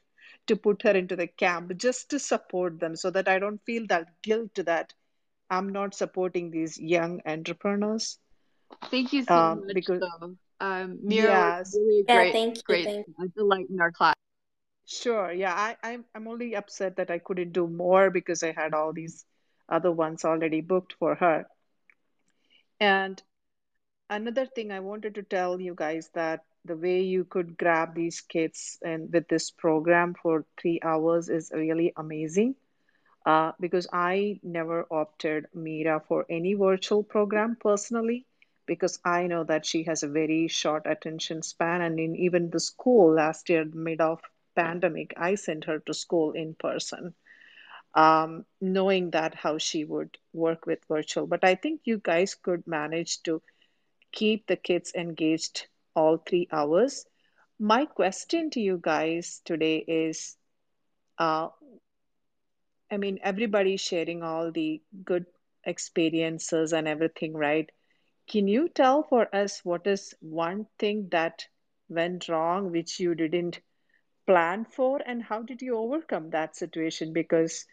[0.46, 3.86] to put her into the camp just to support them so that I don't feel
[3.88, 4.94] that guilt that
[5.50, 8.18] I'm not supporting these young entrepreneurs.
[8.90, 10.36] Thank you so Um, much, because, though.
[10.60, 13.80] Um, Mira was yes, really a Yeah, great, thank you, great thank uh, delight in
[13.80, 14.14] our class.
[14.86, 15.32] sure.
[15.32, 18.92] Yeah, I, I'm, I'm only upset that I couldn't do more because I had all
[18.92, 19.24] these
[19.68, 21.46] other ones already booked for her.
[22.80, 23.22] And
[24.10, 28.20] another thing I wanted to tell you guys that the way you could grab these
[28.20, 32.56] kids and with this program for three hours is really amazing.
[33.26, 38.26] Uh, because I never opted Mira for any virtual program personally,
[38.68, 41.82] because I know that she has a very short attention span.
[41.82, 44.20] And in even the school last year, mid of
[44.56, 47.14] pandemic, I sent her to school in person,
[47.94, 51.26] um, knowing that how she would work with virtual.
[51.26, 53.42] But I think you guys could manage to
[54.12, 57.06] keep the kids engaged all three hours.
[57.58, 60.36] My question to you guys today is,
[61.18, 61.48] uh,
[62.90, 65.26] I mean, everybody sharing all the good
[65.64, 67.70] experiences and everything, right?
[68.28, 71.48] Can you tell for us what is one thing that
[71.88, 73.60] went wrong which you didn't
[74.26, 77.12] plan for, and how did you overcome that situation?
[77.12, 77.66] Because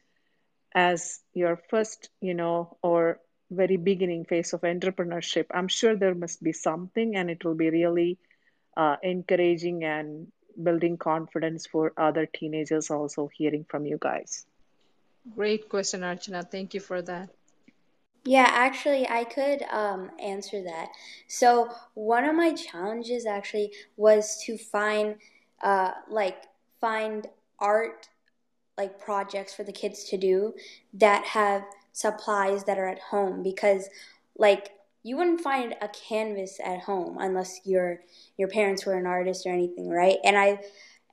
[0.74, 3.20] as your first, you know, or
[3.52, 7.70] very beginning phase of entrepreneurship, I'm sure there must be something, and it will be
[7.70, 8.18] really
[8.78, 14.46] uh, encouraging and building confidence for other teenagers also hearing from you guys.
[15.36, 16.50] Great question, Archana.
[16.50, 17.30] Thank you for that.
[18.26, 20.90] Yeah, actually, I could um, answer that.
[21.28, 25.16] So, one of my challenges actually was to find,
[25.62, 26.38] uh, like,
[26.82, 27.28] find
[27.60, 28.10] art
[28.78, 30.54] like projects for the kids to do
[30.94, 33.90] that have supplies that are at home because,
[34.38, 34.72] like,
[35.04, 38.02] you wouldn't find a canvas at home unless your
[38.38, 40.18] your parents were an artist or anything, right?
[40.26, 40.60] And I,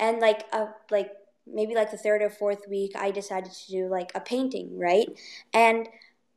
[0.01, 1.11] and like a like
[1.47, 5.09] maybe like the third or fourth week, I decided to do like a painting, right?
[5.53, 5.89] And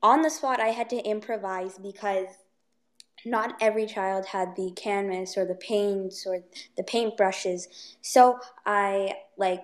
[0.06, 2.28] on the spot, I had to improvise because
[3.26, 6.44] not every child had the canvas or the paints or
[6.78, 7.64] the paintbrushes.
[8.02, 9.64] So I like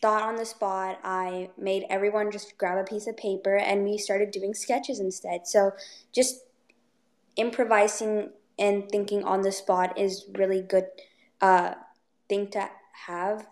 [0.00, 1.00] thought on the spot.
[1.04, 5.46] I made everyone just grab a piece of paper and we started doing sketches instead.
[5.46, 5.72] So
[6.14, 6.44] just
[7.36, 10.86] improvising and thinking on the spot is really good
[11.42, 11.74] uh,
[12.30, 12.70] thing to
[13.06, 13.46] have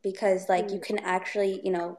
[0.00, 1.98] because like you can actually you know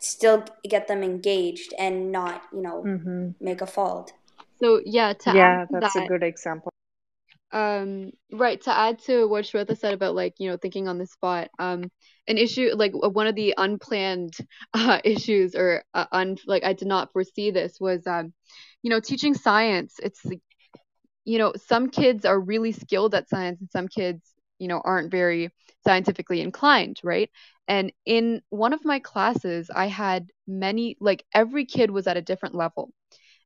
[0.00, 3.30] still get them engaged and not you know Mm-hmm.
[3.40, 4.12] make a fault.
[4.58, 6.70] So yeah, to Yeah, to that's a good example.
[7.52, 11.06] um, right, to add to what Swetha said about like, you know, thinking on the
[11.06, 11.90] spot, um,
[12.28, 14.34] an issue like one of the unplanned
[14.74, 18.32] uh, issues or uh, un like I did not foresee this was um,
[18.82, 19.96] you know, teaching science.
[20.02, 20.20] It's
[21.24, 24.22] you know, some kids are really skilled at science and some kids,
[24.60, 25.50] you know, aren't very
[25.84, 27.30] scientifically inclined, right?
[27.68, 32.22] And in one of my classes, I had many like every kid was at a
[32.22, 32.92] different level.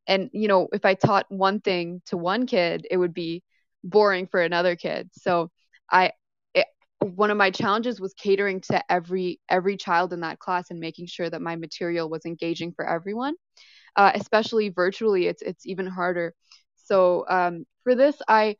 [0.06, 3.42] And you know if i taught one thing to one kid it would be
[3.84, 5.10] boring for another kid.
[5.12, 5.50] So
[5.90, 6.12] i
[6.54, 6.66] it,
[7.00, 11.06] one of my challenges was catering to every every child in that class and making
[11.06, 13.34] sure that my material was engaging for everyone.
[13.96, 16.34] Uh, especially virtually it's it's even harder.
[16.76, 18.56] So um, for this i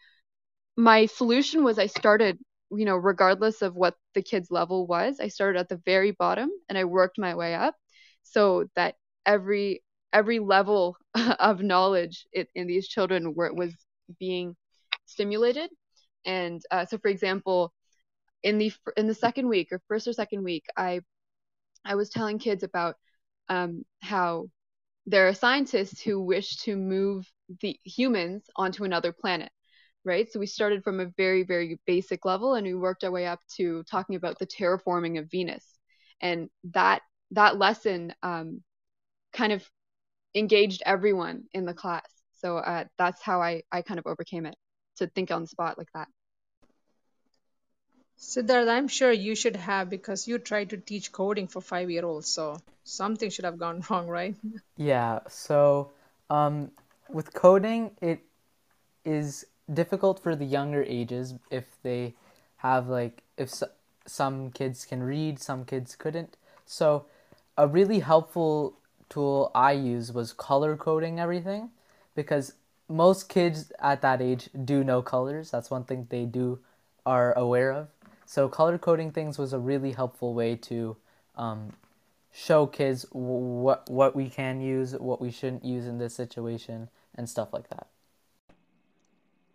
[0.76, 2.38] my solution was i started
[2.70, 6.50] you know regardless of what the kid's level was i started at the very bottom
[6.68, 7.76] and i worked my way up
[8.22, 9.82] so that every
[10.14, 10.96] every level
[11.38, 13.74] of knowledge in these children were, was
[14.18, 14.56] being
[15.06, 15.68] stimulated.
[16.24, 17.72] And uh, so for example
[18.42, 21.00] in the in the second week or first or second week i
[21.84, 22.96] i was telling kids about
[23.48, 24.46] um, how
[25.06, 27.26] there are scientists who wish to move
[27.60, 29.50] the humans onto another planet
[30.04, 33.26] right so we started from a very very basic level and we worked our way
[33.26, 35.64] up to talking about the terraforming of venus
[36.20, 38.62] and that that lesson um,
[39.32, 39.68] kind of
[40.34, 42.08] engaged everyone in the class.
[42.40, 44.56] So uh, that's how I, I kind of overcame it
[44.96, 46.08] to think on the spot like that.
[48.18, 52.04] Sidharth, I'm sure you should have because you tried to teach coding for five year
[52.04, 54.34] olds, so something should have gone wrong, right?
[54.76, 55.90] Yeah, so
[56.30, 56.70] um,
[57.12, 58.20] with coding, it
[59.04, 62.14] is difficult for the younger ages if they
[62.58, 63.62] have like if s
[64.06, 66.36] some kids can read, some kids couldn't.
[66.66, 67.06] So
[67.56, 71.70] a really helpful tool I used was color coding everything
[72.14, 72.54] because
[72.88, 75.50] most kids at that age do know colors.
[75.50, 76.58] That's one thing they do
[77.06, 77.88] are aware of.
[78.26, 80.96] So color coding things was a really helpful way to
[81.36, 81.72] um,
[82.32, 87.28] show kids what what we can use, what we shouldn't use in this situation, and
[87.28, 87.86] stuff like that.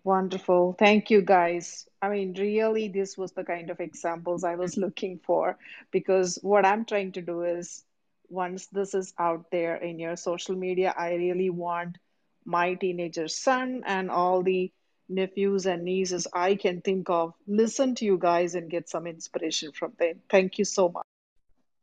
[0.04, 0.76] Wonderful.
[0.80, 1.88] Thank you, guys.
[2.02, 5.58] I mean, really, this was the kind of examples I was looking for
[5.92, 7.84] because what I'm trying to do is
[8.30, 11.98] once this is out there in your social media, I really want
[12.46, 14.72] my teenager son and all the
[15.10, 19.72] nephews and nieces I can think of listen to you guys and get some inspiration
[19.72, 20.22] from them.
[20.30, 21.06] Thank you so much.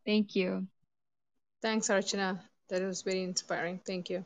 [0.05, 0.69] Thank you.
[1.61, 2.41] Thanks, Archana.
[2.69, 3.81] That was very inspiring.
[3.85, 4.25] Thank you.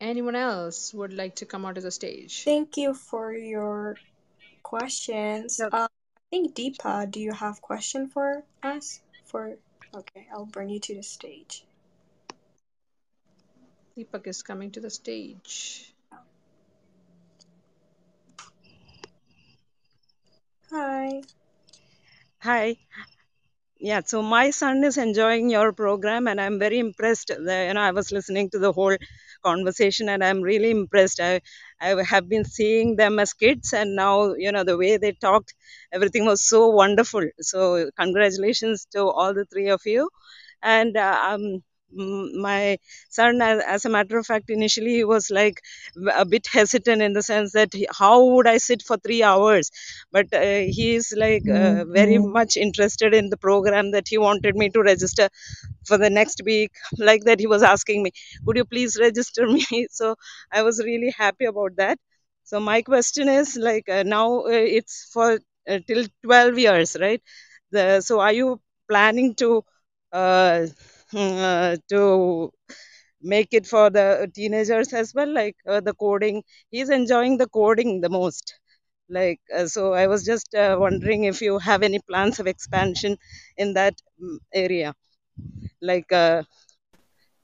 [0.00, 2.44] Anyone else would like to come onto the stage?
[2.44, 3.96] Thank you for your
[4.62, 5.58] questions.
[5.60, 5.72] Yep.
[5.74, 9.00] Um, I think Deepa, do you have question for us?
[9.26, 9.56] For
[9.94, 11.64] okay, I'll bring you to the stage.
[13.96, 15.94] Deepak is coming to the stage.
[20.70, 21.22] Hi.
[22.40, 22.76] Hi.
[23.78, 27.28] Yeah, so my son is enjoying your program, and I'm very impressed.
[27.28, 28.96] The- You know, I was listening to the whole
[29.44, 31.20] conversation, and I'm really impressed.
[31.20, 31.40] I,
[31.80, 35.54] I have been seeing them as kids, and now, you know, the way they talked,
[35.92, 37.24] everything was so wonderful.
[37.40, 40.10] So, congratulations to all the three of you.
[40.62, 41.62] And uh, um,
[41.94, 42.78] my
[43.08, 45.60] son, as, as a matter of fact, initially he was like
[46.14, 49.70] a bit hesitant in the sense that he- how would I sit for three hours?
[50.12, 50.40] but uh,
[50.76, 54.82] he is like uh, very much interested in the program that he wanted me to
[54.82, 55.28] register
[55.86, 58.10] for the next week like that he was asking me
[58.44, 59.64] would you please register me?
[59.90, 60.16] So
[60.52, 61.98] i was really happy about that.
[62.44, 65.38] So my question is like uh, now uh, it's for
[65.68, 67.22] uh, till 12 years right?
[67.70, 69.64] The so are you planning to
[70.12, 70.66] uh,
[71.88, 72.50] to
[73.22, 78.00] make it for the teenagers as well like uh, the coding he's enjoying the coding
[78.00, 78.54] the most
[79.08, 83.16] like uh, so i was just uh, wondering if you have any plans of expansion
[83.56, 84.94] in that mm, area
[85.82, 86.42] like uh,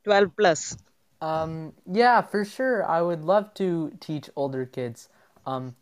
[0.05, 0.77] 12 plus
[1.21, 2.85] Um, yeah, for sure.
[2.87, 5.09] I would love to teach older kids.
[5.47, 5.77] Um,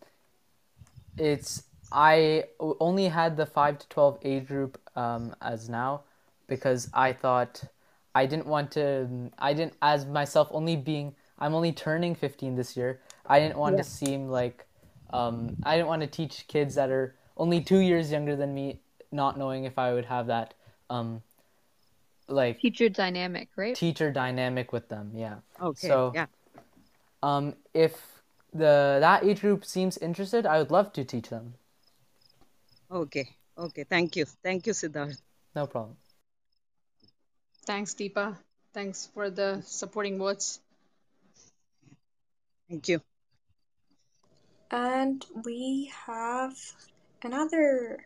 [1.16, 6.02] it's i only had the 5 to 12 age group um, as now
[6.46, 7.64] because I thought
[8.18, 12.76] I didn't want to I didn't as myself only being I'm only turning 15 this
[12.76, 13.00] year.
[13.26, 14.66] I didn't want yeah to seem like
[15.18, 18.80] um, I didn't want to teach kids that are only 2 years younger than me
[19.12, 20.54] not knowing if I would have that
[20.90, 21.22] um,
[22.28, 23.74] like Teacher dynamic, right?
[23.76, 25.12] teacher dynamic with them.
[25.14, 25.36] Yeah.
[25.70, 26.26] okay So yeah
[27.22, 27.94] um, if
[28.52, 31.54] the that age group seems interested, I would love to teach them.
[32.90, 35.20] okay okay thank you thank you sidharth
[35.54, 35.96] No problem.
[37.68, 38.34] Thanks, Deepa.
[38.72, 40.58] Thanks for the supporting words.
[42.66, 43.02] thank you
[44.70, 46.56] And we have
[47.22, 47.98] another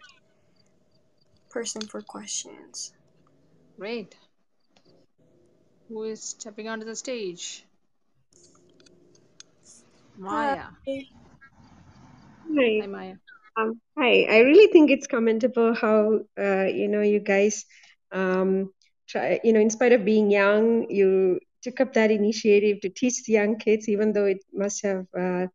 [1.51, 2.93] person for questions.
[3.79, 4.17] Great.
[5.89, 7.63] Who is stepping onto the stage?
[10.19, 10.57] Maya.
[10.89, 11.07] Hi.
[12.51, 12.87] Hi, Hi.
[12.89, 13.15] Maya.
[13.57, 14.27] Um, hi.
[14.29, 17.65] I really think it's commendable how uh, you know you guys
[18.11, 18.73] um,
[19.13, 19.41] try.
[19.45, 23.35] You know, in spite of being young, you took up that initiative to teach the
[23.35, 25.47] young kids, even though it must have uh,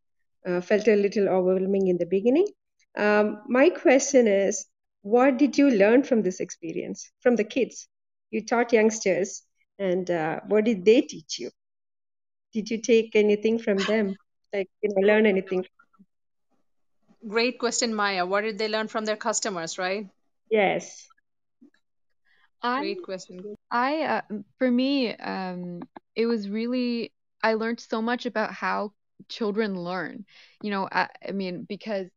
[0.47, 2.47] uh, felt a little overwhelming in the beginning.
[2.97, 4.65] Um, my question is,
[5.01, 7.87] what did you learn from this experience from the kids?
[8.31, 9.43] You taught youngsters,
[9.79, 11.49] and uh, what did they teach you?
[12.53, 14.15] Did you take anything from them?
[14.53, 15.65] Like, you know, learn anything?
[17.27, 18.25] Great question, Maya.
[18.25, 20.07] What did they learn from their customers, right?
[20.49, 21.07] Yes.
[22.61, 23.57] I Great question.
[23.71, 24.21] I uh,
[24.57, 25.81] for me um
[26.15, 28.93] it was really I learned so much about how
[29.29, 30.25] children learn.
[30.61, 32.07] You know, I, I mean because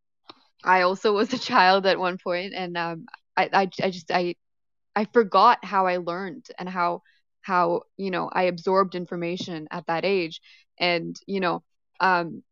[0.64, 4.36] I also was a child at one point and um I I, I just I
[4.96, 7.02] I forgot how I learned and how
[7.42, 10.40] how you know I absorbed information at that age
[10.78, 11.62] and you know
[12.00, 12.42] um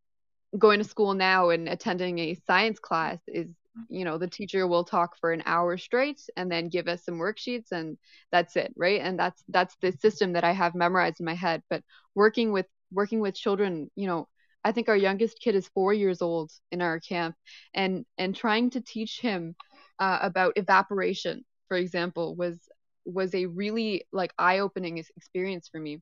[0.59, 3.49] going to school now and attending a science class is
[3.89, 7.15] you know the teacher will talk for an hour straight and then give us some
[7.15, 7.97] worksheets and
[8.33, 9.01] that's it right?
[9.01, 11.63] And that's that's the system that i have memorized in my head.
[11.71, 11.83] But
[12.15, 14.29] working with working with children you know
[14.65, 17.37] i think our youngest kid is 4 years old in our camp
[17.75, 19.55] and and trying to teach him
[19.99, 22.69] uh, about evaporation for example was
[23.05, 26.01] was a really like eye-opening experience for me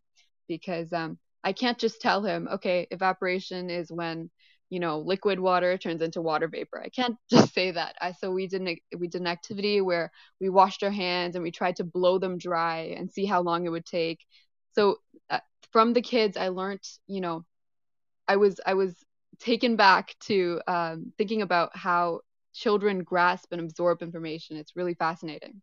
[0.49, 4.31] because um I can't just tell him, okay, evaporation is when
[4.71, 6.81] you know liquid water turns into water vapor.
[6.83, 7.97] I can't just say that.
[8.01, 10.11] I so we did an, we did an activity where
[10.41, 13.67] we washed our hands and we tried to blow them dry and see how long
[13.67, 14.21] it would take.
[14.75, 14.97] So
[15.31, 15.41] uh,
[15.73, 17.45] from the kids, I learned, you know,
[18.29, 18.95] I was I was
[19.39, 22.21] taken back to um, thinking about how
[22.55, 24.57] children grasp and absorb information.
[24.57, 25.61] It's really fascinating.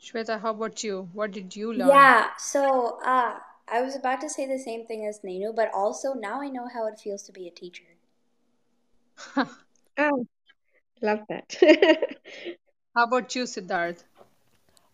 [0.00, 1.08] Swetha, how about you?
[1.14, 1.88] What did you learn?
[1.88, 3.38] Yeah, so uh,
[3.68, 6.68] I was about to say the same thing as Nenu, but also now I know
[6.72, 7.96] how it feels to be a teacher.
[9.98, 10.26] Oh,
[11.02, 11.56] love that.
[12.96, 14.04] How about you, Sidharth?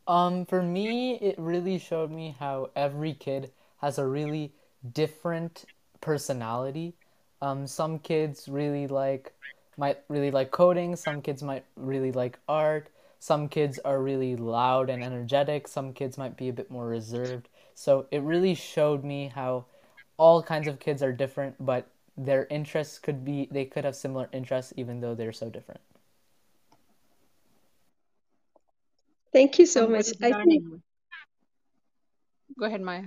[0.07, 4.53] Um, for me, it really showed me how every kid has a really
[4.93, 5.67] different
[6.01, 6.95] personality.
[7.43, 9.33] Um, some kids really like
[9.77, 12.91] might really like coding, some kids might really like art,
[13.21, 17.49] some kids are really loud and energetic, some kids might be a bit more reserved.
[17.81, 19.65] So it really showed me how
[20.19, 24.29] all kinds of kids are different, but their interests could be they could have similar
[24.35, 25.81] interests even though they're so different.
[29.33, 30.09] Thank you so much.
[30.21, 30.63] I think.
[32.59, 33.05] Go ahead, Maya.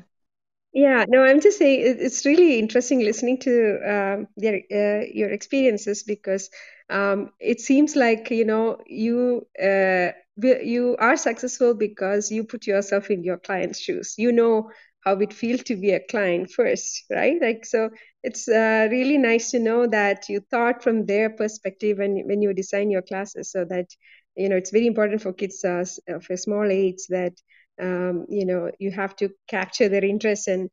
[0.73, 6.01] Yeah, no, I'm just saying it's really interesting listening to um, their uh, your experiences
[6.01, 6.49] because
[6.89, 12.65] um, it seems like you know you uh, wi- you are successful because you put
[12.67, 14.15] yourself in your client's shoes.
[14.17, 14.69] You know
[15.01, 17.35] how it feels to be a client first, right?
[17.41, 17.89] Like so,
[18.23, 22.53] it's uh, really nice to know that you thought from their perspective when when you
[22.53, 23.87] design your classes, so that
[24.35, 27.33] you know it's very important for kids uh, of a small age that
[27.81, 30.69] um, you know you have to capture their interest and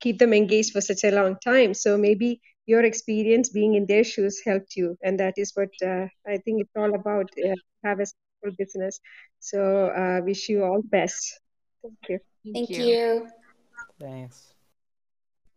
[0.00, 4.04] keep them engaged for such a long time so maybe your experience being in their
[4.04, 7.54] shoes helped you and that is what uh, i think it's all about uh,
[7.84, 9.00] have a successful business
[9.40, 11.40] so uh, wish you all the best
[11.82, 12.86] thank you Thank Thank you.
[12.86, 13.28] you.
[14.00, 14.54] Thanks.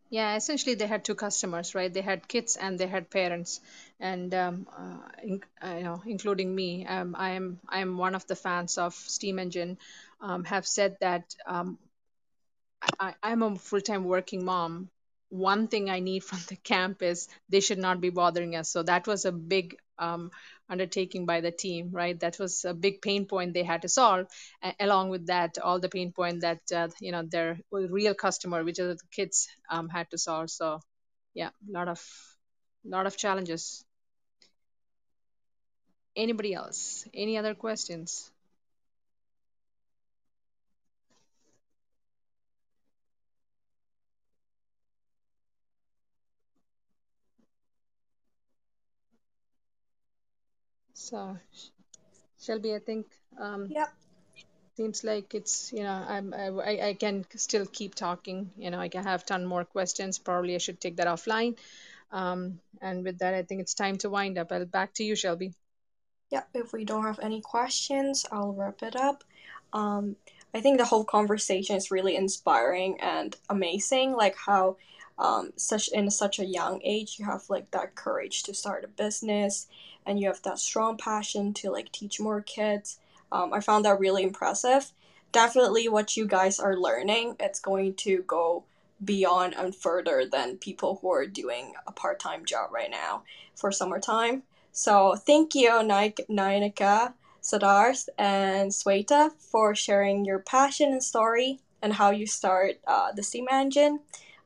[0.09, 1.91] Yeah, essentially they had two customers, right?
[1.91, 3.61] They had kids and they had parents,
[3.99, 6.85] and um, uh, in, uh, you know, including me.
[6.85, 9.79] Um, I am I am one of the fans of Steam Engine.
[10.21, 11.79] Um, have said that um,
[12.99, 14.89] I, I'm a full-time working mom.
[15.33, 18.69] One thing I need from the camp is they should not be bothering us.
[18.69, 20.31] So that was a big um,
[20.69, 22.19] undertaking by the team, right?
[22.19, 24.27] That was a big pain point they had to solve.
[24.79, 28.79] Along with that, all the pain point that uh, you know their real customer, which
[28.79, 30.49] are the kids, um, had to solve.
[30.49, 30.79] So
[31.33, 32.01] yeah, lot of
[32.85, 33.85] lot of challenges.
[36.15, 37.07] Anybody else?
[37.13, 38.32] Any other questions?
[51.03, 51.37] So
[52.39, 53.93] Shelby, I think um, Yep.
[54.77, 58.51] seems like it's you know I'm, I, I can still keep talking.
[58.57, 60.17] You know I can have ton more questions.
[60.17, 61.57] Probably I should take that offline.
[62.11, 64.51] Um, and with that I think it's time to wind up.
[64.51, 65.53] I'll back to you Shelby.
[66.31, 69.25] Yep, if we don't have any questions, I'll wrap it up.
[69.73, 70.15] Um,
[70.53, 74.77] I think the whole conversation is really inspiring and amazing, like how
[75.17, 78.87] um, such in such a young age you have like that courage to start a
[78.87, 79.67] business
[80.05, 82.99] and you have that strong passion to like teach more kids.
[83.31, 84.91] Um, I found that really impressive.
[85.31, 88.63] Definitely what you guys are learning, it's going to go
[89.03, 93.23] beyond and further than people who are doing a part-time job right now
[93.55, 94.43] for summertime.
[94.71, 102.11] So thank you, Naynika, Sidharth, and Swetha for sharing your passion and story and how
[102.11, 103.99] you start uh, the Steam Engine.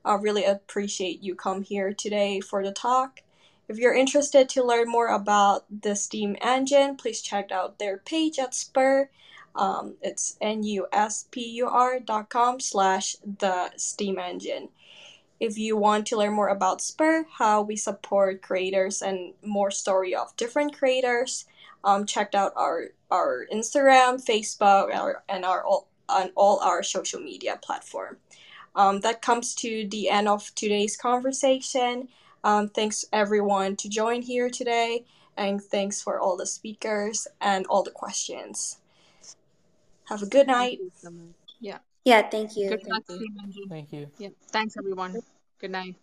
[0.07, 3.21] I really appreciate you come here today for the talk.
[3.67, 8.39] If you're interested to learn more about the Steam Engine, please check out their page
[8.39, 9.09] at Spur.
[9.53, 10.37] Um, it's
[12.29, 14.69] com slash the Steam Engine.
[15.41, 20.15] If you want to learn more about Spur, how we support creators, and more story
[20.15, 21.45] of different creators,
[21.83, 27.19] um, check out our our Instagram, Facebook, our, and our all on all our social
[27.19, 28.17] media platform.
[28.77, 32.07] Um, that comes to the end of today's conversation.
[32.43, 35.03] Um, thanks everyone to join here today,
[35.35, 38.77] and thanks for all the speakers and all the questions.
[40.05, 40.79] Have a good night.
[40.93, 41.11] so
[41.59, 42.69] yeah Yeah, thank you.
[42.69, 43.65] good Thank you.
[43.67, 44.07] Thank you.
[44.19, 45.19] yeah thanks everyone
[45.59, 45.95] good night